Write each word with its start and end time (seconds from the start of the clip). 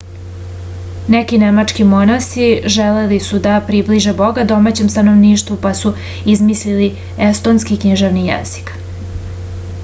neki 1.15 1.37
nemački 1.41 1.85
monasi 1.89 2.47
želeli 2.75 3.19
su 3.25 3.41
da 3.43 3.53
približe 3.67 4.15
boga 4.23 4.47
domaćem 4.53 4.89
stanovništvu 4.95 5.59
pa 5.67 5.75
su 5.81 5.93
izmislili 6.37 6.91
estonski 7.29 7.79
književni 7.85 8.25
jezik 8.33 8.75